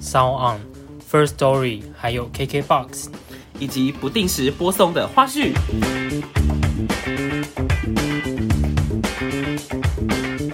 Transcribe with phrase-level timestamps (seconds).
[0.00, 0.60] Sound On、
[1.10, 3.06] First Story，还有 KKBox。
[3.58, 5.52] 以及不定时播送的花絮。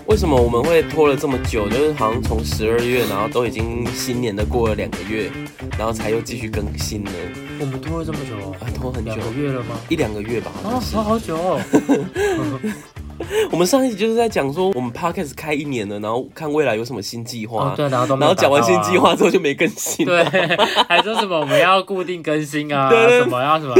[0.06, 1.68] 为什么我们会拖了这么久？
[1.68, 5.30] 就是好像从十二月，然后都已经新年的过了两个月，
[5.78, 7.12] 然后才又继续更新呢？
[7.60, 9.76] 我们拖了这么久哦，啊，拖很久两，个月了吗？
[9.88, 10.50] 一两个月吧。
[10.64, 11.60] 啊哦像，是好好久哦。
[13.50, 17.70] 我们上一集就是在讲说，我们 podcast 开一年了，然后看未来有什么新计划。
[17.70, 20.04] 哦，对，然后然后讲完新计划之后就没更新。
[20.04, 20.22] 对，
[20.88, 23.74] 还说什么我们要固定更新啊，什么要什么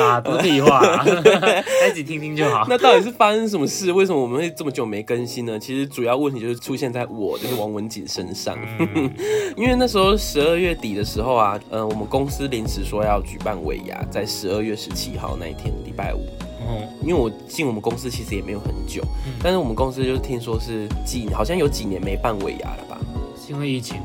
[0.00, 2.66] 啊，不屁话、啊，自己 听听就好。
[2.68, 3.90] 那到底是发生什么事？
[3.92, 5.58] 为什么我们会这么久没更新呢？
[5.58, 8.56] 其实主要问题就是出现在我，就是王文锦身上。
[8.78, 9.10] 嗯
[9.56, 16.47] 因为那时候十二月底的时候啊，呃，我们公司临时说要举办尾牙，在十二月十七号那一天，礼拜五。
[16.68, 19.02] 嗯，因为我进我们公司其实也没有很久，
[19.42, 22.98] 但是我们公司就是听说是几好像有几年没办尾牙了吧？
[23.36, 24.02] 是因为疫情吗？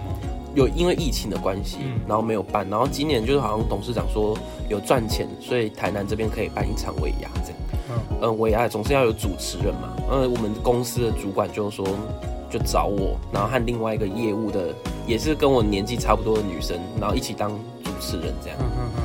[0.56, 4.38] 有因为疫情的关系嗯，然后没有办，然后今年就是好像董事长说
[4.70, 7.60] 有赚钱，所以台南这边可以办一场尾牙这样。
[7.90, 11.86] 嗯嗯，尾牙总是要有主持人嘛，嗯，我们公司的主管就说
[12.50, 14.74] 就找我，然后和另外一个业务的
[15.08, 17.50] 也是跟我年纪差不多的女生，然后一起当
[17.84, 18.58] 主持人这样。
[18.62, 19.02] 嗯嗯嗯，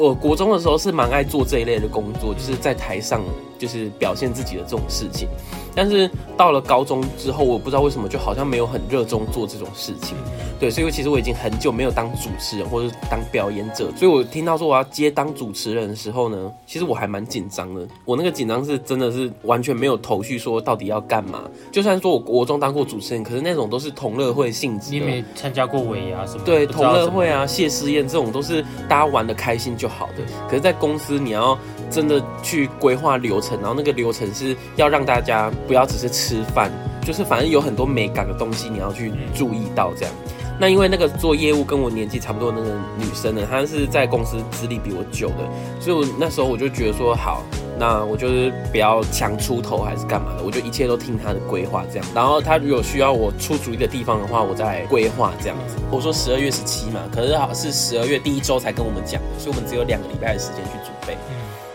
[0.00, 3.20] 我国中的时候是蛮爱做这一类的工作，就是在台上
[3.60, 5.28] 就是表现自己的这种事情。
[5.72, 10.16] 但是到了高中之后，我不知道为什么就好像没有很热衷做这种事情。
[10.58, 17.86] 对，所以其实我已经很久没有当主持人或者当表演者，所以我听到说我要接当主持人的时候呢，其实我还蛮紧张的。
[18.04, 21.44] 我那个紧张是真的是完全没有头绪，说到底要干嘛。
[21.70, 24.98] 就算说我国中当过主持人，可是那种都是同乐会性质的。
[24.98, 26.42] 你没参加过尾牙什么？
[26.44, 30.24] 对，同乐会啊、谢师宴这种都是大家玩的开心就好的。
[30.48, 31.56] 可是，在公司你要
[31.90, 36.70] 真的去规划流程，然后那个流程是要让大家不要只是吃饭，
[37.04, 40.14] 就是反正有很多美感的东西你要去注意到这样。
[40.58, 45.48] 那因为那个做业务跟我年纪差不多的那个女生呢，她是在公司资历比我久的，
[45.80, 47.42] 所以我那时候我就觉得说好，
[47.78, 52.06] 那我就是不要强出头还是干嘛的，我就一切都听她的规划这样。
[52.14, 55.76] 然后她如果需要我出主意的地方的话，我再来规划这样子。
[55.90, 61.16] 我说十二月十七嘛，可是好是十二月第一周才跟我们讲的，所以我们只有两个礼拜的时间去准备。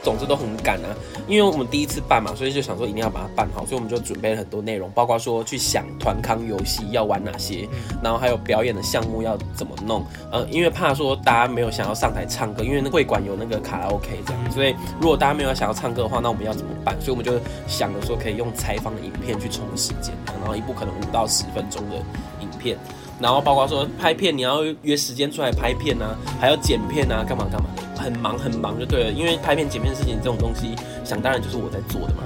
[0.05, 0.93] 总之都很赶啊，
[1.27, 7.67] 因为我们第一次办嘛，所以就想说一定要把它办好，所以我们就准备了很多内容，包括说去想团康游戏要玩哪些，
[8.03, 10.05] 然后还有表演的项目要怎么弄。
[10.31, 16.95] 呃，因为怕说大家没有想要上台唱歌，因为那会馆有那个卡拉 OK 这样，所以如果大家没有想要唱歌的话，那我们要怎么办？
[17.01, 21.95] 所以我们就想着说可以用采访的影片去冲时间，然后一部可能五到十分钟的
[22.41, 22.77] 影片。
[23.19, 29.11] 然后包括说拍片，你要约时间出来拍片啊，还要剪片啊，干嘛干嘛的，很忙很忙就对了。
[29.11, 32.23] 因为拍片、剪片的事情这种东西，想当然就是我在做的嘛。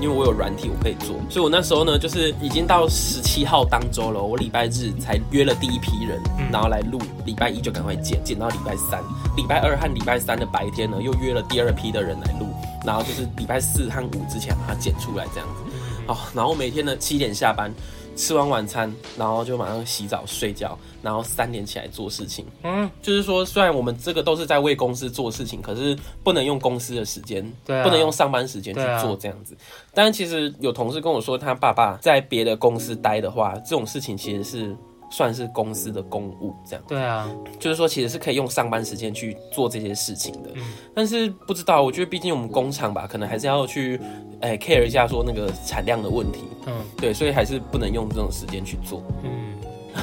[0.00, 4.22] 因为我有软体，我可以做，所以我那时候呢，就是已经到十七号当周了。
[4.22, 6.22] 我礼拜日才约了第一批人，
[6.52, 9.02] 然后来录，礼拜一就赶快剪，剪到礼拜三，
[9.36, 12.46] 礼拜二和礼拜三的白天呢，又约了第二批的人来录，
[12.86, 15.76] 然后就是礼拜四和五之前把它剪出来这样子。
[16.06, 17.68] 哦，然后每天呢七点下班，
[18.18, 22.44] 吃完晚餐，然后就马上洗澡睡觉，然后三点起来做事情。
[22.64, 29.56] 嗯，就是说，虽然我们这个都是在为公司做事情，可是不能用公司的时间，对啊不能用上班时间去做这样子。
[29.94, 34.76] 但其实有同事跟我说，他爸爸在别的公司待的话，这种事情其实是
[35.10, 40.50] 算是公司的公务，这样对啊，就是说其实是可以用上班时间去做这些事情的。
[40.54, 40.62] 嗯
[40.94, 44.00] 但是不知道，我觉得毕竟我们工厂吧，可能还是要去，
[44.40, 49.02] 哎、care 一下说那个产量的问题，嗯对，所以还是不能用这种时间去做。
[49.22, 49.30] 嗯，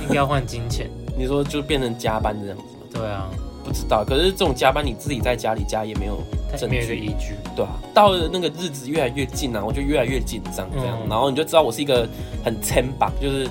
[0.03, 0.89] 应该要换金钱。
[1.17, 2.79] 你说就变成加班这样子吗？
[2.93, 3.29] 对啊，
[3.63, 6.17] 不知道，可是这种加班你自己在家里加也没有
[6.57, 7.35] 证据，依据。
[7.57, 12.07] 对啊，到了那个日子越来越近啊，我就越来越紧张这样，嗯然后你就知道我是一个
[12.43, 13.47] 很牵绑，就是。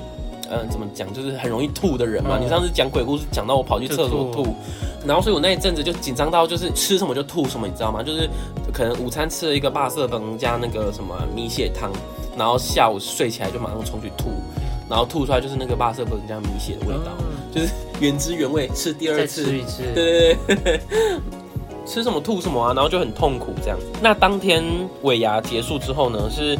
[0.62, 2.38] 嗯，怎么讲，就是很容易吐的人嘛。
[2.38, 4.54] 嗯你上次讲鬼故事，讲到我跑去厕所吐吐，
[5.06, 8.02] 然后所以我那一阵子就紧张到，就是吃什么就吐什么，你知道吗？
[8.02, 8.28] 就是
[8.72, 11.90] 可能午餐吃了一个霸色崩加那个什么米血汤，
[12.36, 14.30] 然后下午睡起来就马上冲去吐，
[14.88, 17.68] 然后吐出来就是那个霸色崩加米血的味道，嗯就是
[18.00, 19.82] 原汁原味，吃第二再次吃一次。
[19.94, 20.80] 对对对，
[21.86, 23.78] 吃什么吐什么啊，然后就很痛苦这样。
[24.02, 24.64] 那当天
[25.02, 26.58] 尾牙结束之后呢，是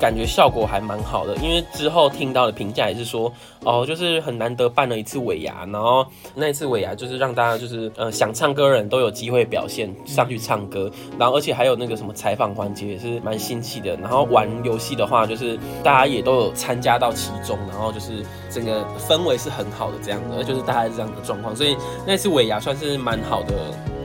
[0.00, 3.32] 感觉效果还蛮好的，因为之后听到的评价也是说，
[3.64, 21.76] 哦，就是很难得办了一次尾牙，然后那一次尾牙就是让大家就是呃想唱歌的人都有机会表现上去唱歌，然后而且还有那个什么采访环节也是蛮新奇的，然后玩游戏的话就是大家也都有参加到其中，然后就是整个氛围是很好的这样的，就是大概是这样的状况，所以
[22.06, 23.54] 那次尾牙算是蛮好的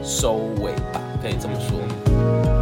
[0.03, 2.60] 收尾吧，可以这么说。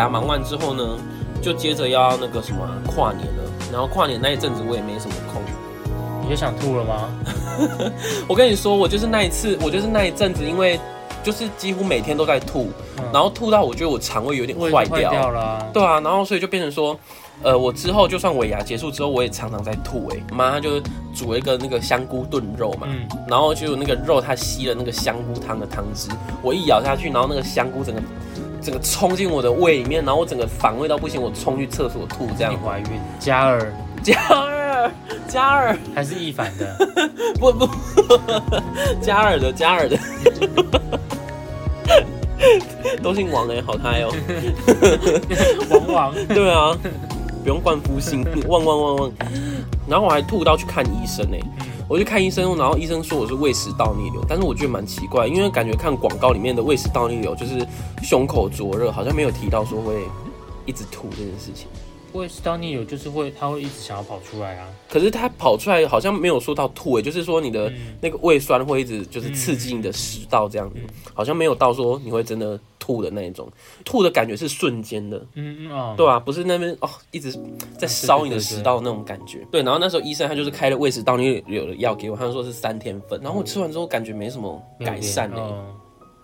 [0.00, 0.82] 牙忙完之后呢，
[1.42, 3.44] 就接着要那个什么跨年了。
[3.70, 5.40] 然后跨年那一阵子我也没什么空，
[6.24, 7.08] 你就想吐了吗？
[8.26, 10.80] 我跟你说，我就是那一次，我就是那一阵子，因为
[11.22, 12.70] 就是几乎每天都在吐，
[13.12, 15.64] 然后吐到我觉得我肠胃有点坏掉了。
[15.72, 16.98] 对啊，然后所以就变成说，
[17.42, 20.08] 呃，我之后就算尾牙结束之后，我也常常在吐。
[20.08, 20.80] 哎，妈就
[21.14, 22.88] 煮了一个那个香菇炖肉嘛，
[23.28, 26.08] 然后就那个肉它吸了那个香菇汤的汤汁，
[26.42, 28.02] 我一咬下去，然后那个香菇整个。
[28.60, 32.28] 整个冲进我的胃里面，然后我整个反胃到不行，我冲去厕所吐。
[32.36, 32.86] 这样怀孕？
[33.18, 33.72] 嘉尔，
[34.02, 34.90] 嘉尔，
[35.26, 36.76] 嘉尔，还是易凡的？
[37.38, 37.68] 不 不，
[39.00, 39.98] 嘉尔的，嘉尔的，
[43.02, 44.12] 都姓王哎，好嗨哦！
[45.70, 46.76] 王王，对啊，
[47.42, 49.12] 不用冠夫姓，旺旺旺旺。
[49.88, 51.40] 然后我还吐到去看医生哎。
[51.90, 57.66] 我去看医生，然后医生说我是胃食道逆流，但是我觉得蛮奇怪，因为感觉看广告里面的胃食道逆流就是
[58.00, 60.04] 胸口灼热，好像没有提到说会
[60.64, 61.66] 一直吐这件事情。
[62.12, 64.68] 胃食道逆流就是会，它会一直想要跑出来啊。
[64.88, 70.76] 可是它跑出来好像没有说到吐诶，就是说你的那个胃酸会一直就是刺激你的食道这样子，
[71.12, 73.48] 好像没有到说你会真的吐的那一种。
[73.84, 77.32] 吐的感觉是瞬间的，嗯嗯啊，对啊，不是那边哦一直
[77.78, 79.46] 在烧你的食道那种感觉。
[79.52, 85.40] 对，然后那时候医生他就是开了胃食道逆流的药给我，他说是三天份，然后我吃完之后感觉没什么改善诶。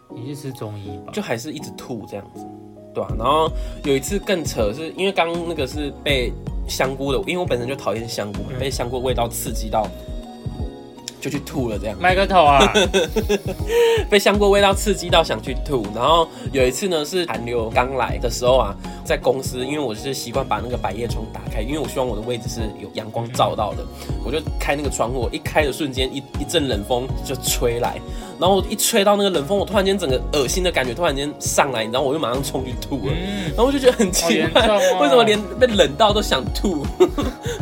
[0.09, 1.13] 你是吃中医吧？
[1.13, 2.45] 就还是一直吐这样子。
[2.95, 3.51] 对啊，然后
[3.85, 6.33] 有一次更扯，是因为刚那个是被
[6.67, 9.87] 香菇的，因为我本身就讨厌香菇，被香菇味道刺激到，
[11.29, 11.97] 就去吐了这样。
[12.01, 12.73] 麦个头啊！
[14.09, 18.75] 被香锅味道刺激到想去吐，然后有一次呢是寒流刚来的时候啊，
[19.05, 23.85] 在公司，因为我是习惯把那个百叶窗打开，因为我希望我的位置是有阳光照到的，
[24.25, 27.99] 我就开那个窗户，一开的瞬间一一阵冷风就吹来。
[28.39, 33.13] 然后一吹到那个冷风，我突然间整个恶心的感觉突然间上来，然后我又马上冲去吐了。
[33.49, 34.69] 然后我就觉得很奇怪，
[35.01, 36.87] 为什么连被冷到都想吐？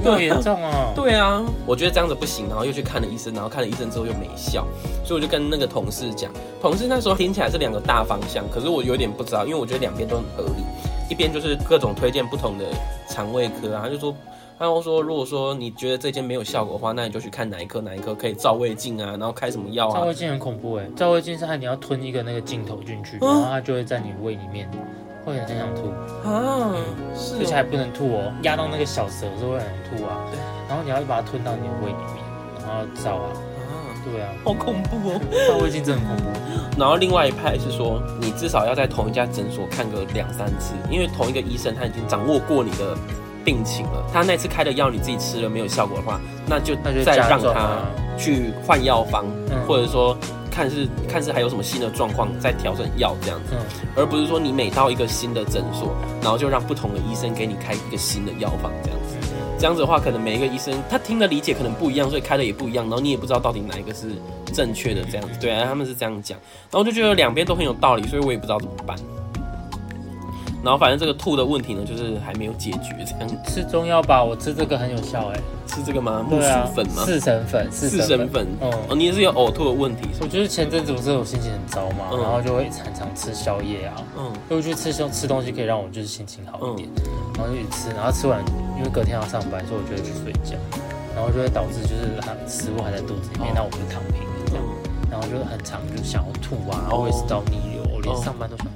[0.02, 0.92] 这么严重啊？
[0.94, 4.66] 对啊，我觉得这样子不行，然后又去看了医生，然后看了医生之后又没效，
[5.04, 6.30] 所以我就跟那个同事讲，
[6.60, 10.64] 同事那时候听起来是两个大方向，可是我有点不知道，因为我觉得两边都很合理，
[11.08, 12.64] 一边就是各种推荐不同的
[13.08, 14.14] 肠胃科啊，他就说。
[14.64, 20.00] 然后说，如果说你觉得这间没有效果的话，那你就去看哪一科，哪一科可以照胃镜啊，然后开什么药啊？
[20.00, 24.66] 照胃镜很恐怖哎，照胃镜是你要吞一个那个镜头进去，然后它就会在你胃里面，
[25.22, 25.88] 会很想吐
[26.26, 26.74] 啊，
[27.14, 32.24] 是，而且还不能吐哦，压到那个小舌是会很吐啊，对，然后你要把它吞到你的胃里面，
[32.66, 33.28] 然后照啊，
[33.68, 36.40] 啊，对啊，好恐怖哦，照胃镜真的很恐怖。
[36.78, 42.96] 然后另外一派是说，你至少要在同一家诊所看个两三次，因为同一个医生他已经掌握过你的。
[43.44, 46.74] 病情了，他那次开的药你自己吃了没有效果的话，那就
[47.04, 47.80] 再让他
[48.16, 49.26] 去换药方，
[49.66, 50.16] 或者说
[50.50, 53.54] 看是看是还有什么新的状况再调整药这样子，
[53.96, 59.16] 而不是说你每到一个新的诊所，然后就让不同的医生给你开一个新的药方这样子，
[59.58, 64.12] 这样子的话可能每一个医生他听的理解可能不一样，所以开的也不一样，然后你也不知道到底哪一个是
[64.52, 66.38] 正确的这样子，对啊，他们是这样讲，
[66.70, 68.96] 然后就觉得两边都很有道理，所以我也不知道怎么办。
[70.64, 72.96] 然后反正这个吐的问题呢，就是还没有解决。
[73.04, 75.40] 这样吃中药吧，我吃这个很有效哎。
[75.66, 76.24] 吃这个吗？
[76.28, 77.02] 木薯粉吗？
[77.04, 78.46] 四神粉，四神粉。
[78.60, 80.08] 哦，你也是有呕吐的问题。
[80.20, 83.94] 我觉得前阵子不是我心情很糟嘛，然后就会常常吃宵夜啊。
[84.16, 84.32] 嗯。
[84.48, 86.88] 就去吃吃吃东西可以让我就是心情好一点，
[87.36, 88.42] 然后就去吃，然后吃完
[88.78, 90.56] 因为隔天要上班，所以我就会去睡觉，
[91.14, 94.64] 然后就会导致就是它食物还在肚子里面，那我就躺平了这样，
[95.10, 98.66] 然后就很长就想要吐啊，胃食道逆流，我连上班都想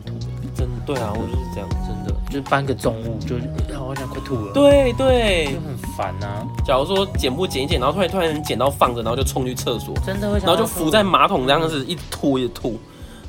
[0.59, 0.65] 吐。
[0.65, 3.37] 真对啊，我就是这样，真的，就是搬个重物，就
[3.73, 4.53] 让我想快吐了。
[4.53, 6.47] 对对，就很烦呐。
[6.67, 12.79] 假如说剪不剪一剪，然后突然突然捡到放着，然后就冲去厕所，真的会，然后就浮在马桶这样子，一吐一吐。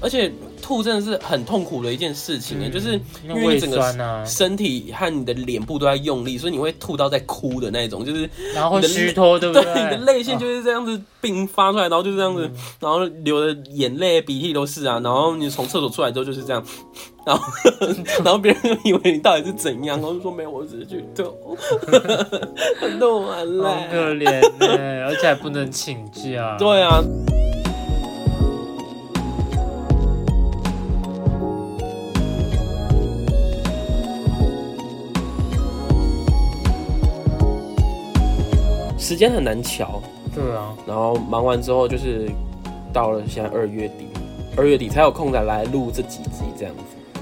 [0.02, 9.66] 而且吐真的是很痛苦的一件事情哎，就是因为你整个身体和你的脸部都在用力，所以你会吐到在哭的那种，就是然后虚脱， 对不对？
[9.84, 16.64] 你的泪腺就是这样子并发出来，然后就是这样子，然后流的眼泪鼻涕都是啊，然后你从厕所出来之后就是这样，
[17.26, 17.44] 然后
[18.24, 21.58] 然后别人就以为你到底是怎样，然后就说没有，我只是去吐，
[23.00, 24.28] 吐完了，好可怜
[24.60, 27.04] 哎，而且还不能请假，对啊。
[39.10, 40.00] 时间很难瞧，
[40.36, 40.72] 对啊。
[40.86, 42.30] 然后忙完之后，就是
[42.94, 44.06] 到了现在二月底，
[44.56, 47.20] 二月底才有空再来录这几集这样子。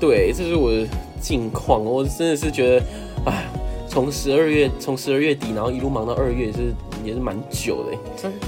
[0.00, 0.86] 对，这是我的
[1.20, 1.84] 近况。
[1.84, 2.86] 我真的是觉得，
[3.26, 3.44] 哎，
[3.86, 6.72] 从十二月从十二月底，然后一路忙到二月，是
[7.04, 7.98] 也是蛮久的。
[8.16, 8.46] 真的。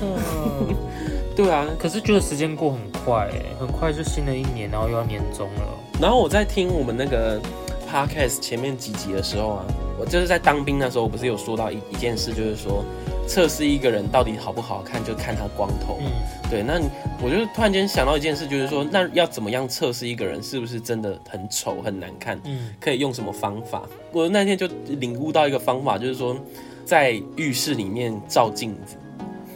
[1.37, 6.01] 对啊，可是觉得时间过很快，哎，很快就新的一年，然后又要年终了。
[6.01, 7.39] 然后我在听我们那个
[7.87, 9.65] podcast 前面几集的时候啊。
[9.99, 12.85] 我就是在当兵那时候，我不是有说到一一件事，就是说
[13.27, 15.99] 测试一个人到底好不好看，就看他光头。
[16.01, 16.11] 嗯，
[16.51, 16.63] 对。
[16.63, 16.81] 那
[17.23, 22.41] 我就突然间想到一件事，就是说，那要怎么样测试一个人是不是真的很丑很难看？
[22.45, 23.83] 嗯，可以用什么方法？
[24.13, 26.37] 我那天就领悟到一个方法，就是说
[26.85, 28.97] 在浴室里面照镜子。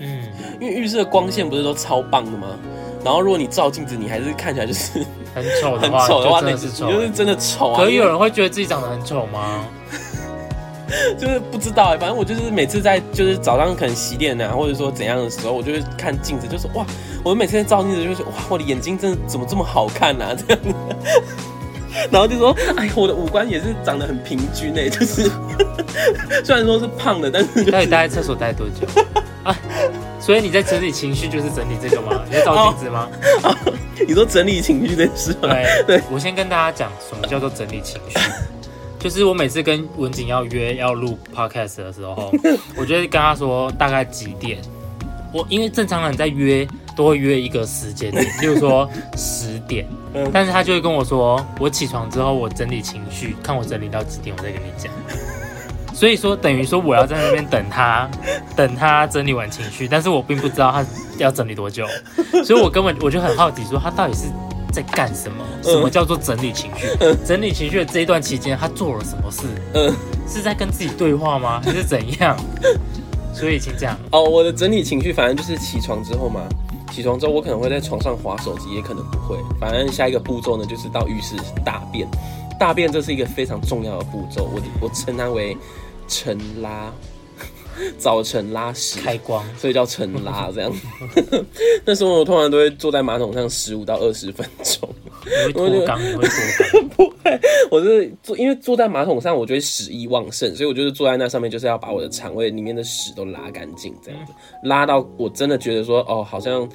[0.00, 0.26] 嗯，
[0.60, 2.58] 因为浴室的光线不是都超棒的吗？
[3.04, 7.76] 然后如果你照镜子，你还是看起来就是很丑很丑的话，那是就是真的丑啊。
[7.76, 9.64] 可以有人会觉得自己长得很丑吗？
[11.18, 16.84] 就是不知道哎，反正我就是每次在就是早上可能洗脸啊，或者说怎样的时候，我就会看镜子，就是哇，
[17.24, 20.34] 我每次在照镜子就是哇，我的眼睛真的怎么这么好看啊？
[20.36, 20.74] 这样子，
[22.10, 25.30] 然后就说哎，我的五官也是长得很平均哎，就是
[26.44, 28.86] 虽然说是胖的，但是到底待在厕所待多久
[29.44, 29.56] 啊？
[30.20, 32.22] 所以你在整理情绪就是整理这个吗？
[32.28, 33.08] 你在照镜子吗？
[34.06, 35.48] 你说整理情绪这事吗？
[35.48, 38.18] 对对，我先跟大家讲什么叫做整理情绪。
[39.02, 42.32] 就是我每次跟文景要约要录 podcast 的时候，
[42.78, 44.58] 我就会跟他说大概几点。
[45.32, 49.84] 我因为正常人在约都会约一个时间点，例如说十点，
[50.32, 54.92] 但是他就会跟我说，我起床之后我整理情绪，看我整理到几点，我再跟你讲。
[55.92, 58.08] 所以说等于说我要在那边等他，
[58.54, 60.86] 等他整理完情绪，但是我并不知道他
[61.18, 61.88] 要整理多久，
[62.44, 64.26] 所以我根本我就很好奇，说他到底是。
[64.72, 65.44] 在干什么？
[65.62, 66.86] 什么叫做整理情绪？
[67.24, 69.42] 整理情绪的这一段期间，他做了什么事？
[69.74, 69.94] 嗯，
[70.26, 71.60] 是在跟自己对话吗？
[71.62, 72.36] 还是怎样？
[73.34, 74.22] 所以请讲哦。
[74.22, 76.40] 我的整理情绪，反正就是起床之后嘛。
[76.90, 79.38] 起床之后，我可能会在床上划手机，也可能不会。
[79.58, 82.06] 反正下一个步骤呢，就是到浴室大便。
[82.60, 85.56] 大便这是一个非常重要的步骤，我我称它为
[86.06, 86.92] 晨拉。
[87.98, 90.72] 早晨拉屎开光，所以叫晨拉这样。
[91.84, 94.88] 那时候我通常都会坐在马桶上十五到二十分钟。
[95.24, 96.88] 会脱肛，会脱肛。
[96.88, 104.32] 不会，我是坐，因为坐在马桶上，我觉得屎意旺盛，所以我就是坐在那上面，就是要把我的肠胃里面的屎都拉干净，这样子，
[104.64, 106.68] 拉到我真的觉得说，哦，好像。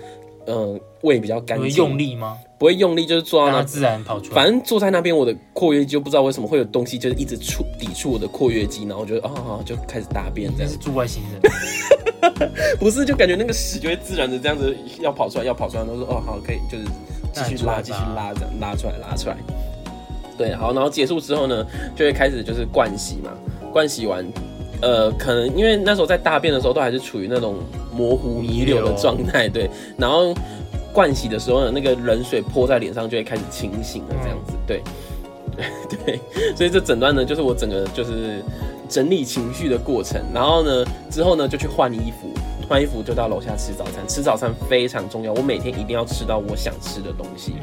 [0.47, 1.69] 嗯，胃比较干净。
[1.71, 2.37] 用力吗？
[2.57, 4.35] 不会用力，就是坐到那自然跑出来。
[4.35, 10.71] 反正坐在那边，我的括约肌就不知道为什么会有东西，就是一直触抵触我的括约肌，然后就啊就开始大便这样。
[10.71, 11.51] 是住外星人？
[12.79, 16.85] 不是，就感觉那个屎就会自然的这样子要跑出来，要跑出来，都说哦好可以，就是
[17.33, 19.37] 继续拉，继续拉，这样拉出来，拉出来。
[20.37, 23.31] 对，好，然后结束之后呢，就会开始就是灌洗嘛，
[23.71, 24.25] 灌洗完。
[24.81, 27.55] 呃，可能因为那时候在大便的时候都还是处于那种
[27.91, 29.69] 模糊弥留的状态，对。
[29.97, 30.33] 然后
[30.93, 34.83] 灌洗的时候呢，那个冷水泼在脸上就会开始清醒了，这样子，对，
[36.05, 36.19] 对。
[36.55, 38.43] 所以这整段呢，就是我整个就是
[38.87, 40.21] 整理情绪的过程。
[40.33, 42.29] 然后呢，之后呢就去换衣服，
[42.69, 44.07] 换衣服就到楼下吃早餐。
[44.07, 47.55] 吃早餐非常重要，我每天一定要吃到我想吃的东西。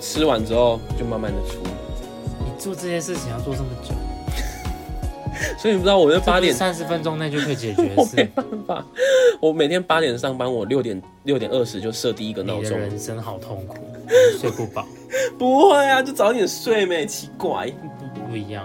[0.00, 1.72] 吃完之后就慢慢的出门。
[2.40, 3.94] 你做这件事情要做这么久？
[5.58, 7.90] 所以你不知道，我在八点三十分钟内就可以解决。
[7.96, 8.84] 我没办法，
[9.40, 12.78] 我每天八点上班，我六点六点二十就设第一个闹钟。
[12.78, 13.76] 人生好痛苦，
[14.40, 14.86] 睡不饱。
[15.38, 17.72] 不会啊，就早点睡没奇怪，
[18.14, 18.64] 不不一样。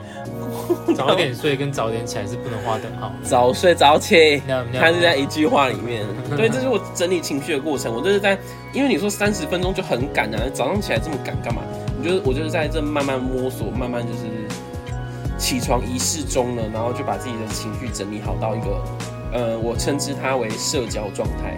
[0.96, 3.12] 早点睡跟早点起来是不能划等号。
[3.24, 4.42] 早睡早起，
[4.74, 6.06] 它是在一句话里面。
[6.36, 7.94] 对，这是我整理情绪的过程。
[7.94, 8.38] 我就是在，
[8.74, 11.62] 因为你说三十分钟就很赶啊，早上起来这么赶干嘛？
[12.00, 14.20] 我就是我就是在这慢慢摸索，慢慢就是。
[15.42, 18.82] 起床仪式中呢，然后就把自己的情绪整理好到一个，
[19.34, 21.58] 呃，我称之它为社交状态。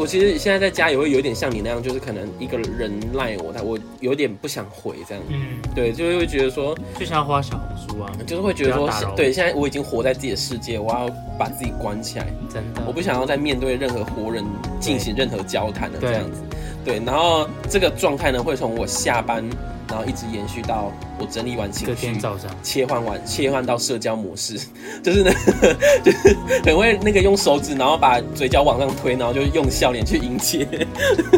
[0.00, 5.22] 我其实现在在家也会有点像你那样，就是可能一个人赖我，但我有点不想回这样。
[5.28, 11.06] 嗯，对，就会觉得说，就像花小红书啊，就是会觉得说，对，现在我已经活在自己的世界，我要
[11.38, 14.42] 把自己关起来，真的，我不想要再面对任何活人
[14.80, 16.40] 进行任何交谈了这样子。
[16.82, 19.44] 对，然后这个状态呢，会从我下班。
[19.90, 22.16] 然后一直延续到我整理完情绪，
[22.62, 24.58] 切换完切换到社交模式，
[25.02, 25.32] 就是呢，
[26.04, 30.64] 就是很会那个用手指，然后把嘴角往上推，然后就用笑脸去迎接。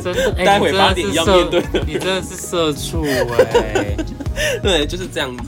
[0.03, 3.97] 真的， 待会八点要面对，你真的是社畜哎。
[4.63, 5.45] 对，就是这样子。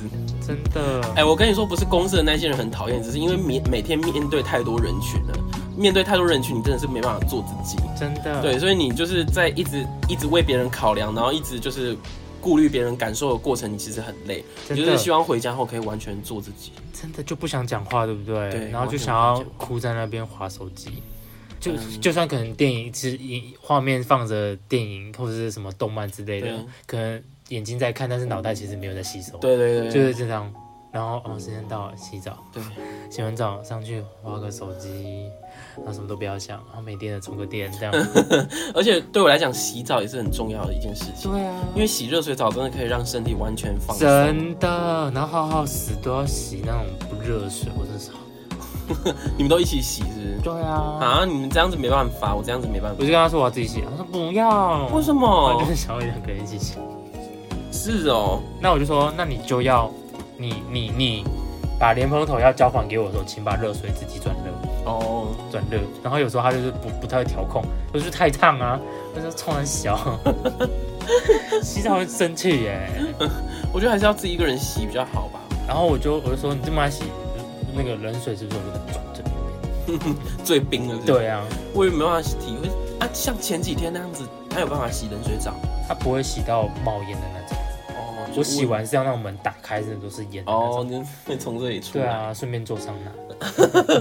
[0.47, 5.39] 真的，哎，我跟你说，不是公司的那些人很讨厌，只是因为每每天面对太多人群了，
[5.77, 7.79] 面对太多人群，你真的是没办法做自己。
[7.99, 11.97] 真的，对，所以你就是在一直一直为别人考量，然后一直就是。
[12.45, 14.45] 顾虑别人感受的过程，你其实很累。
[14.69, 16.73] 就是希望回家后可以完全做自己。
[16.93, 18.51] 真的就不想讲话，对不对？
[18.51, 18.69] 对。
[18.69, 21.03] 然后就想要哭在那边划手机。
[21.59, 21.73] 就
[22.03, 23.19] 就算可能电影是
[23.59, 29.39] 画面放着电影或者是什么动漫之类的，可能眼睛在看，但是脑袋其实没有在吸收。
[29.39, 29.91] 对对对。
[29.91, 30.53] 就是这样。
[30.95, 32.39] 然后哦，时间到了，洗澡。
[32.53, 32.63] 对。
[33.11, 35.29] 洗完澡上去划个手机。
[35.77, 37.93] 然后什么都不要想，然后没电了充个电这样。
[38.75, 41.33] 而且对我来讲，洗澡也是很重要的一件事情。
[41.33, 44.07] 对啊，因为洗热水澡真的可以让身体完全放松。
[44.07, 48.13] 真的，然后好好死都要洗那种不热水，我真是。
[49.37, 50.39] 你们都一起洗是不是？
[50.45, 50.99] 对啊。
[51.01, 52.97] 啊，你们这样子没办法，我这样子没办法。
[53.01, 54.87] 我就跟他说我要自己洗，他说不要。
[54.95, 55.61] 为什么？
[55.61, 56.75] 就是想要两个人一起洗。
[57.73, 59.91] 是哦，那我就说，那你就要，
[60.37, 61.25] 你你你，
[61.79, 64.53] 把莲蓬头要交还给我的时候，请把热水自己转热。
[64.85, 67.63] 哦，转热，然后有时候他就是不不太会调控，
[67.93, 68.79] 就是太烫啊，
[69.15, 70.19] 那就冲很小，
[71.63, 72.91] 洗澡会生气耶。
[73.73, 75.41] 我觉得还是要自己一个人洗比较好吧。
[75.67, 77.05] 然后我就我就说，你这么爱洗，
[77.75, 80.17] 那个冷水是不是我就转这边？
[80.45, 80.99] 最冰的。
[81.07, 85.55] 对啊，我也没办法体会啊，像前几天那样子，他有办法洗冷水澡，
[85.89, 87.54] 他不会洗到冒烟的那种。
[88.35, 90.43] 哦，我洗完是要那种门打开，的都是烟。
[90.47, 92.05] 哦，你会从这里出来。
[92.05, 93.11] 对啊，顺便做桑拿。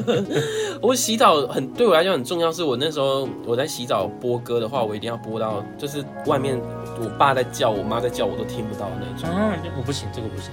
[0.82, 6.60] 我洗澡很对我来讲很重要，是我那时候我在洗澡播歌的话，我一定要播到就是外面
[7.00, 9.30] 我爸在叫，我妈在叫，我都听不到那种。
[9.30, 10.52] 啊，我不行，这个不行，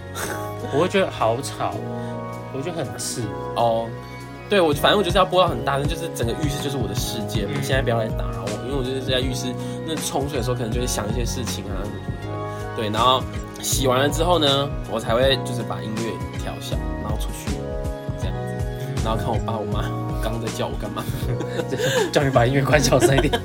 [0.74, 1.74] 我会觉得好吵，
[2.54, 3.22] 我觉得很刺。
[3.56, 3.86] 哦，
[4.48, 7.46] 对我反正我就是要播到很大声，就是整个浴室就是我的世界。
[7.46, 9.46] 你现在不要来打扰我，因为我就是在浴室
[9.86, 11.76] 那冲水的时候，可能就会想一些事情啊。
[12.76, 13.22] 对，然后
[13.62, 16.02] 洗完了之后呢，我才会就是把音乐
[16.42, 17.56] 调小，然后出去
[18.18, 19.02] 这样子。
[19.04, 19.82] 然后看我爸我妈
[20.22, 21.04] 刚刚在叫我干嘛？
[22.12, 23.40] 叫你把音乐关小声一点。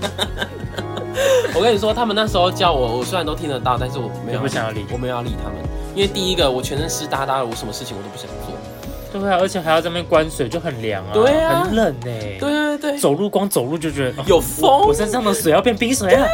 [1.55, 5.57] 我跟你说，他们那时候叫我，我虽然都听得到，但是我没有不想要理，我没有要理他们，
[5.95, 8.53] 因为第一个我全身湿哒哒的，我什么事情我都不想做。
[9.17, 12.37] 对啊，而且还要在那边关水，就很凉啊，对啊，很冷哎。
[12.37, 16.27] 对对对，走路光走路就觉得有风，我身上的水要变冰水了。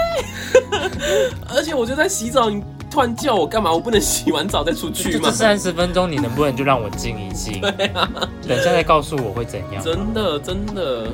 [1.54, 2.63] 而且我就在洗澡，你。
[2.92, 3.72] 突然叫我干嘛？
[3.72, 5.22] 我不能洗完澡再出去吗？
[5.24, 7.62] 这三十分钟，你能不能就让我静一静？
[7.78, 8.10] 对啊，
[8.46, 9.82] 等下再告诉我会怎样。
[9.82, 11.08] 真的真的，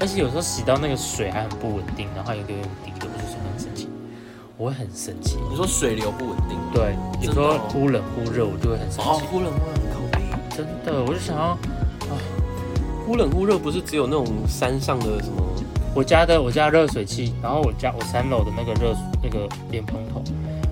[0.00, 3.88] 而且有时候洗到那个水还很不稳定，然后有点滴的，我就是很生气，
[4.56, 5.38] 我会很生气。
[5.48, 6.58] 你说水流不稳定？
[6.74, 9.08] 对，有时候忽冷忽热，我就会很生气。
[9.08, 10.56] 哦，忽冷忽热很可怕。
[10.56, 11.42] 真的，我就想要
[12.10, 12.18] 啊，
[13.06, 15.42] 忽冷忽热不是只有那种山上的什么？
[15.94, 20.20] 我家的我家热水器，然后我家我三楼的那个热那个莲蓬头。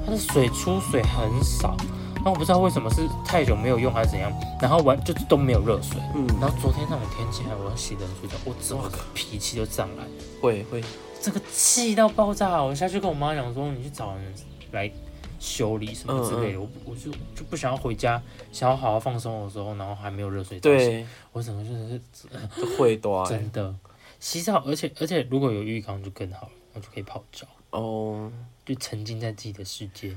[0.04, 1.76] 它的水出水很少，
[2.24, 6.00] 那我不知道为什么是太久没有用还是怎样，然后完就都没有热水。
[6.14, 10.04] 嗯，然后昨天那种天气，我要洗冷水澡，我整个脾气就上来，
[10.40, 10.82] 会会，
[11.20, 12.62] 这个气到爆炸。
[12.62, 14.34] 我下去跟我妈讲说，你去找人
[14.72, 14.90] 来
[15.38, 18.20] 修理什么之类的，我我就就不想要回家，
[18.52, 20.70] 想要好好放松的时候，然后还没有热水澡。
[20.70, 22.00] 对，我整个就是
[22.78, 23.74] 会多，真的
[24.20, 27.46] 洗澡，而且而且如果有浴缸就更好了，我就可以泡澡。
[27.70, 28.30] 哦。
[28.64, 30.16] 就沉浸在自己的世界，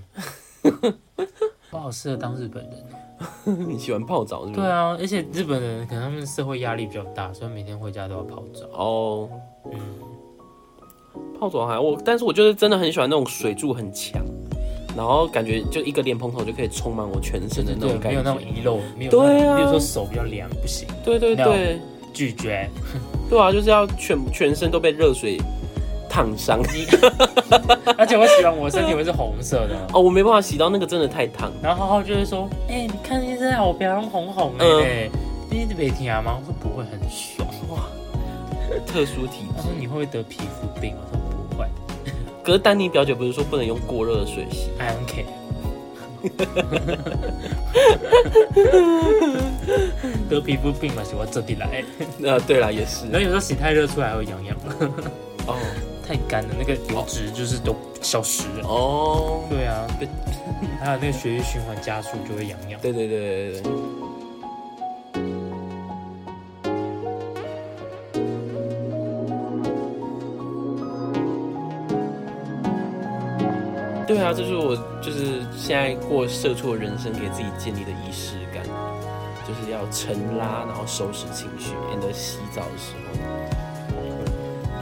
[1.71, 2.73] 我好适合当日本人。
[3.69, 4.55] 你喜欢泡澡是吗？
[4.55, 8.65] 对啊，而且日本人可能他们社会压力比较大，所以每天回家都要泡澡。
[8.73, 9.29] 哦，
[9.71, 9.79] 嗯，
[11.39, 14.21] 泡澡还我，但是我就是真的很喜欢那种水柱很强，
[14.95, 21.79] 然后感觉就一个莲蓬头就可以充满我全身的那种感觉，没有那种遗漏，没有对啊，比如说手比较凉不行，对对对，
[22.13, 22.69] 拒绝，
[23.29, 25.39] 对啊，就是要全全身都被热水。
[26.15, 26.61] 烫伤，
[27.97, 31.51] 而且我洗完我身体会是红色的哦，我没办法洗到那个真的太烫。
[31.61, 34.65] 然后浩浩就会说：“哎，你看现在我表红红红的，
[35.51, 37.79] 你一直没听啊吗？”我说：“不会很爽哇，
[38.87, 41.19] 特殊体质。”他说：“你会不会得皮肤病？”我说
[41.51, 41.65] ：“不会。”
[42.45, 45.25] 可是丹尼表姐不是说不能用过热的水洗？I don't care。
[50.29, 51.83] 得皮肤病嘛，喜欢这里来。
[52.23, 53.03] 呃，对了，也是。
[53.07, 54.55] 然后有时候洗太热出来会痒痒。
[55.47, 55.57] 哦，
[56.07, 58.67] 太干了，那个油脂就是都消失了。
[58.67, 59.87] 哦，对啊，
[60.79, 62.79] 还有那个血液循环加速就会痒痒。
[62.81, 63.19] 对对对
[63.51, 63.71] 对对。
[74.07, 78.63] 对啊，这是我就是现在过社畜人生给自己建立的仪式感，
[79.47, 83.64] 就是要沉拉，然后收拾情绪，免得洗澡的时候，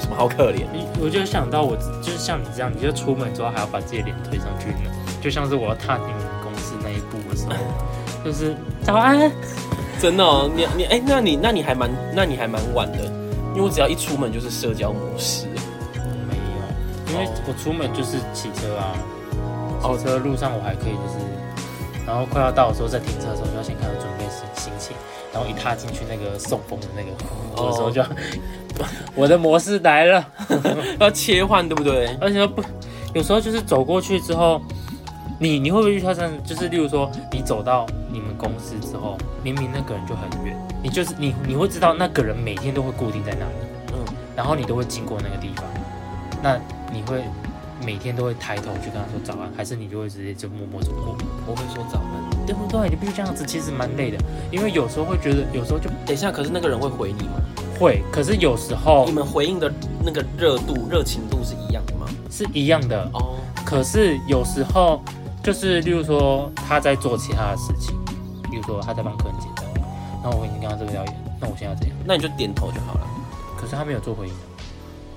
[0.04, 0.66] 什么好可怜？
[0.74, 6.08] 你我就想到我就是像你这样，你就出门之后还要把自己的脸推上去呢，就像是我要踏进
[6.44, 7.56] 公司那一步的时候，
[8.24, 9.32] 就是早安，
[10.00, 13.00] 真的哦，你你哎，那你那你还蛮那你还蛮晚的，
[13.56, 15.48] 因为我只要一出门就是社交模式，
[15.96, 18.94] 没有，因为我出门就是骑车啊。
[19.98, 21.20] 骑车路上我还可以，就是，
[22.08, 24.96] 然后快要到的时候，在停车的时候就要先开始准备心心情，
[25.34, 27.10] 然后一踏进去那个送风的那个，
[27.68, 28.04] 的时候就，
[29.16, 30.24] 我的模式来了，
[31.00, 32.16] 要切换对不对？
[32.22, 32.64] 而且不，
[33.16, 34.62] 有时候就是走过去之后，
[35.40, 36.32] 你你会不会遇到这样？
[36.46, 43.56] 就是例如说，你走到你们公司之后，明明那个人就很远，你就是你你会知道那个人每天都会固定在那里，
[43.94, 45.66] 嗯，然后你都会经过那个地方，
[46.44, 46.60] 那
[46.94, 47.24] 你会。
[47.86, 51.16] 每天都会抬头去跟他说早安，还是你就会直接就默默走过？
[51.46, 52.90] 我会说早安，对不对？
[52.90, 54.18] 你必须这样子，其实蛮累的，
[54.52, 57.34] 因为有时候会觉得，有时候就等一下，可是那个人会回你吗？
[57.80, 59.72] 会，可是有时候你们回应的
[60.04, 62.08] 那个热度、热情度是一样的吗？
[62.32, 63.36] 是一样的哦。
[63.66, 65.02] 可是有时候
[65.44, 67.96] 就是，例如说他在做其他的事情，
[68.52, 69.66] 例如说他在帮客人结账，
[70.24, 71.98] 然后我已经跟他这个表演，那我现在怎样？
[72.06, 73.08] 那你就点头就好了。
[73.58, 74.34] 可是他没有做回应。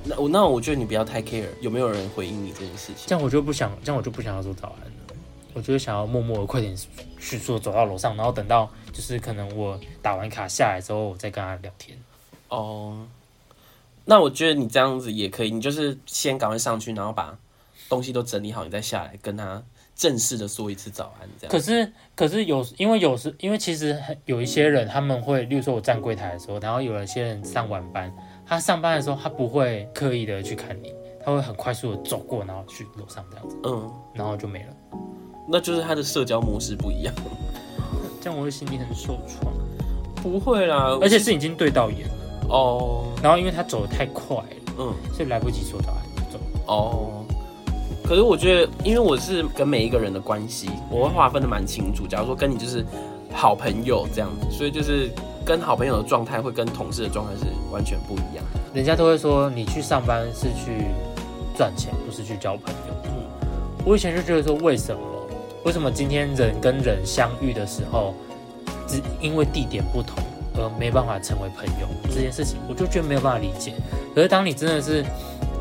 [0.09, 4.93] 那我那我觉得你不要太 care 有没有人回应你这件事情，这样我就不想，这样我就不想要做早安了。
[5.53, 6.77] 我就想要默默的快点
[7.19, 11.97] 迅速走到楼上，然后等到就是可能我打完卡下来之后，我再跟他聊天。
[12.49, 13.07] 哦，
[14.05, 17.39] 那我觉得你这样子也可以，你就是先赶快上去，然后把
[17.89, 19.63] 东西都整理好，你再下来跟他
[19.95, 21.29] 正式的说一次早安。
[21.41, 21.51] 这样。
[21.51, 28.15] 可是可是有因为有时因为其实有一些人他们会，例如说我站柜台的时候，然后有一些人上晚班。
[28.49, 34.67] 他上班的时候，他不会刻意的去看你，他会很快速的走过，然后去楼上这样子，嗯，然后就没了。
[35.49, 37.13] 那就是他的社交模式不一样，
[38.21, 39.53] 这样我会心里很受创。
[40.23, 42.15] 不会啦，而且是已经对到眼了
[42.51, 43.07] 哦。
[43.21, 46.45] 然后因为他走的太快了，嗯，所以来不及说早安就走。
[46.67, 47.25] 哦。
[48.05, 52.07] 可是我觉得，因为我是跟每一个人的关系，我会划分的蛮清楚。
[52.07, 52.87] 假如说跟你就是
[53.33, 55.11] 好朋友这样子，所以就是。
[55.47, 58.45] 跟好朋友的状态会跟同事的状态是完全不一样。
[58.75, 60.89] 人家都会说你去上班是去
[61.57, 62.95] 赚钱，不是去交朋友。
[63.05, 63.11] 嗯，
[63.85, 65.01] 我以前就觉得说，为什么？
[65.65, 68.13] 为什么今天人跟人相遇的时候，
[68.89, 70.23] 只因为地点不同
[70.57, 73.73] 而没办法成为朋友这件事情，我就觉得没有办法理解。
[74.15, 75.05] 可是当你真的是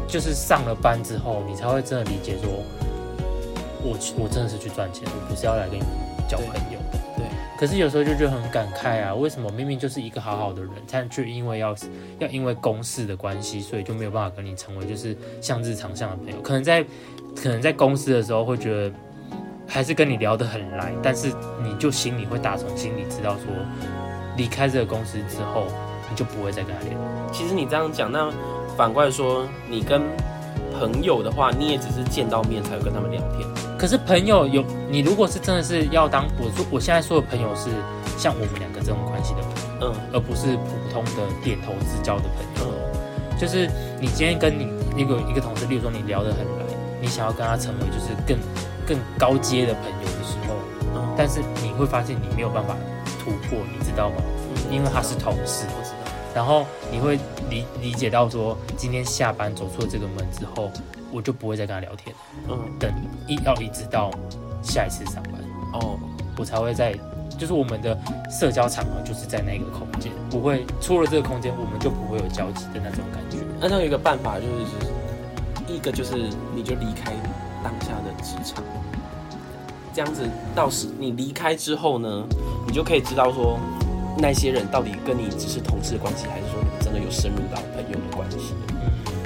[0.07, 2.49] 就是上了班之后，你才会真的理解说，
[3.83, 5.83] 我我真的是去赚钱，我不是要来跟你
[6.27, 6.79] 交朋友。
[7.57, 11.75] 可是有时候就觉得很感慨啊，为什么明明就是一个好好的人，但却因为要
[12.19, 16.41] 要因为公事的关系，所以就没有办法跟你成为就是像日常像的朋友？
[16.41, 16.83] 可能在
[17.35, 18.93] 可能在公司的时候会觉得
[19.67, 21.31] 还是跟你聊得很来，但是
[21.63, 23.45] 你就心里会打从心里知道说，
[24.35, 25.67] 离开这个公司之后，
[26.09, 27.03] 你就不会再跟他联络。
[27.31, 28.31] 其实你这样讲，那
[28.75, 30.01] 反过来说，你跟
[30.77, 33.47] 朋友的话，你也只是见到面才会跟他们聊天。
[33.85, 37.69] 可是朋友有你，如果是真的是要当我说我现在说的朋友是
[38.17, 42.73] 像我们两个这种关系的朋友，嗯，而不是普通的点头之交的朋友。
[43.39, 43.69] 就是
[44.01, 44.63] 你今天跟你
[44.99, 46.65] 一个一个同事，例如说你聊得很来，
[46.99, 48.35] 你想要跟他成为就是更
[48.87, 50.55] 更高阶的朋友的时候，
[50.95, 52.75] 嗯，但是你会发现你没有办法
[53.23, 54.15] 突破，你知道吗？
[54.71, 56.11] 因为他是同事，我知道。
[56.33, 57.19] 然后你会
[57.51, 60.71] 理理解到说，今天下班走出了这个门之后。
[61.11, 62.15] 我就不会再跟他聊天，
[62.49, 62.91] 嗯，等
[63.27, 64.11] 一要一直到
[64.61, 65.33] 下一次上班
[65.73, 65.97] 哦，
[66.37, 66.93] 我才会在，
[67.37, 67.97] 就是我们的
[68.29, 73.37] 社交场合就是在那个空间，不会出了这个空间我们就不会有交集的那种感觉。
[73.61, 76.15] 那有一个办法就是，一个就是
[76.53, 77.13] 你就离开
[77.63, 78.63] 当下的职场，
[79.93, 82.25] 这样子到时你离开之后呢，
[82.67, 83.57] 你就可以知道说
[84.17, 87.61] 那些人到底跟你只是同事关系，还是说你们真的有深入到。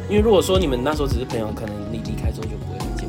[0.10, 3.08] 因为如果说你们那时候只是朋友，可能你离开之后就不会再见。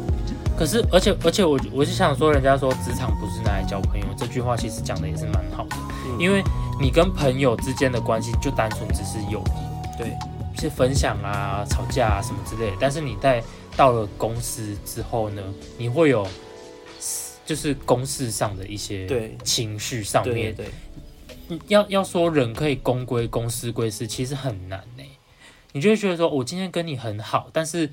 [0.56, 5.76] 可是，而且，而且，我我是想说，人家说职场不是拿来交朋友，这句话其实讲的也是蛮好的。
[6.18, 6.42] 因为
[6.78, 10.12] 你跟朋友之间的关系就单纯只是友谊，对，
[10.58, 12.74] 是分享啊、吵架啊什么之类。
[12.78, 13.42] 但是你在
[13.74, 15.42] 到了公司之后呢，
[15.78, 16.26] 你会有
[17.46, 20.66] 就是公事上的一些对情绪上面，对，
[21.68, 24.99] 要要说人可以公归公，私归私，其实很难呢。
[25.72, 27.90] 你就会觉得说，我今天跟你很好，但是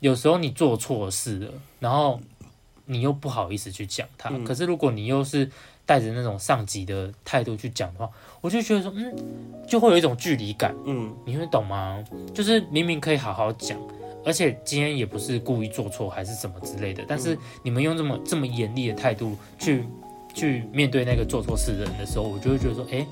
[0.00, 2.20] 有时候你做错事了，然后
[2.86, 4.30] 你又不好意思去讲他。
[4.44, 5.48] 可是如果你又是
[5.86, 9.14] 带着那种上级的态度去讲的话，我就觉得说，嗯，
[9.68, 10.74] 就会有一种距离感。
[10.84, 12.02] 嗯，你会懂吗？
[12.34, 13.78] 就是明明可以好好讲，
[14.24, 19.84] 而且今天也不是故意做错还是什么之类的，但是你们用这么这么严厉的态度去
[20.34, 23.06] 去面对那个做错事的人的时候，我就会觉得说，哎，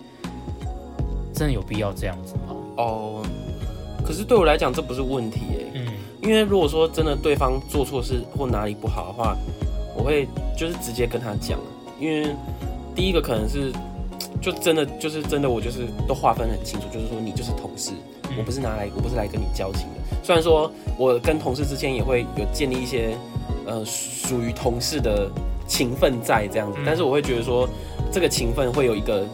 [1.33, 2.57] 真的有必要这样子吗？
[2.77, 3.25] 哦。
[4.05, 5.67] 可是对我来讲，这不是问题诶。
[5.75, 5.87] 嗯，
[6.23, 9.37] 因为如果说真的对方做错事或哪里不好的话，
[9.97, 11.59] 我会就是直接跟他讲。
[11.99, 12.35] 因为
[12.95, 13.73] 第一个可能是，
[14.41, 17.93] 就真的就是真的，我就是都划分很清楚，就是说你就是同事，
[18.37, 20.17] 我不是拿来我不是来跟你交情的。
[20.23, 23.17] 虽然说我跟同事之间也会有建立一些
[23.67, 25.31] 呃属于同事的
[25.67, 27.69] 情分在这样子，但是我会觉得说
[28.13, 29.25] 这个情分会有一个。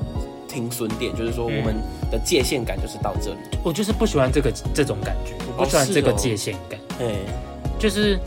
[0.49, 1.77] 停损点就是说，我们
[2.11, 3.39] 的界限感就是到这里。
[3.63, 6.79] 我就是不喜欢这个这种感觉，我不喜欢这个界限感。
[7.01, 7.15] 哎，
[7.79, 8.19] 就是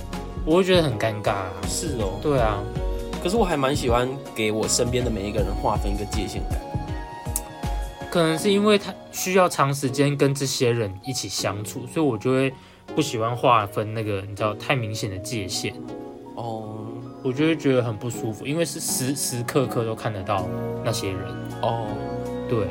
[0.46, 1.46] 我会觉得很尴尬。
[1.68, 2.62] 是哦，对啊。
[3.22, 6.60] 可是我还蛮喜欢给我身边的每一个人划分一个界限感。
[8.10, 12.54] 可能是因为他需要长时间跟这些人一起相处，所以我就会
[12.96, 15.74] 不喜欢划分那个你知道太明显的界限。
[16.36, 16.76] 哦。
[17.22, 20.48] 我就会觉得很不舒服，因为是时时刻刻都看得到
[20.86, 21.20] 那些人。
[21.62, 21.86] 哦。
[22.48, 22.66] 对，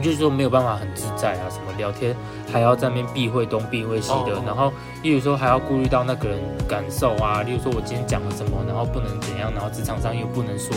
[0.00, 2.14] 就是说没有办法很自在啊，什么聊天
[2.52, 10.74] 还要在那边避讳东避讳西的，然后例如说还要顾虑到那个人感受啊，例如说我今天讲了什么，然后不能怎样，然后职场上又不能说，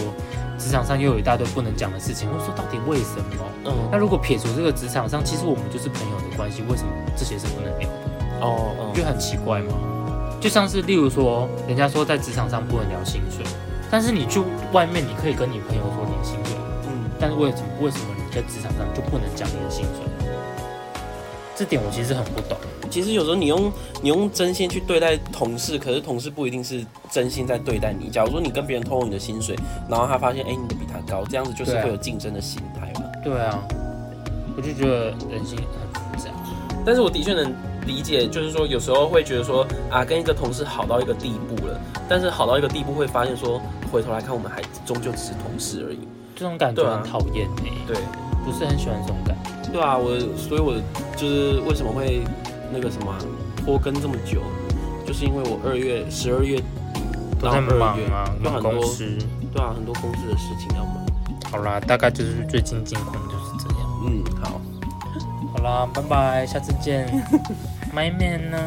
[0.58, 3.46] 职场上又有一大堆不能讲的事情，我说到底为什么？
[3.66, 7.96] 嗯，那如果撇除这个职场上，其实我们就是朋友的关系，为什么这些是不能聊的？
[8.42, 9.74] 哦，因为很奇怪嘛。
[10.40, 13.46] 就像是例如说，人家说在职场上不能聊薪水，
[13.92, 16.56] 但是你去外面你可以跟你朋友说你的薪水。
[16.88, 20.06] 嗯但是为什么为什么你在职场上就不能讲你的薪水？
[21.54, 22.58] 这点我其实很不懂。
[22.90, 28.10] 其实有时候你用你用真心去对待同事，可是同事不一定是真心在对待你。
[28.10, 29.56] 假如说你跟别人透露你的薪水，
[29.88, 33.06] 然后他发现哎你的比他高，这样子就是会有竞争的心态嘛？
[33.24, 33.64] 对啊，
[34.58, 36.32] 我就觉得人性很复杂。
[36.84, 37.54] 但是我的确能
[37.86, 46.00] 理解，就是说有时候会觉得说啊跟一个同事好到一个地步了，但是好到一个地步会发现说回头来看我们还终究只是同事而已。
[46.42, 47.96] 这种感觉很讨厌哎，对，
[48.44, 49.72] 不是很喜欢这种感觉。
[49.72, 50.74] 对啊，我所以，我
[51.16, 52.24] 就是为什么会
[52.74, 53.16] 那个什么
[53.56, 54.42] 拖更这么久，
[55.06, 56.60] 就是因为我二月、十二月
[57.40, 61.06] 都在忙啊，有很多对啊，很多公司的事情要忙。
[61.52, 63.88] 好啦，大概就是最近近况就是这样。
[64.08, 64.60] 嗯，好，
[65.54, 67.08] 好啦，拜拜，下次见，
[67.94, 68.58] 买面呢？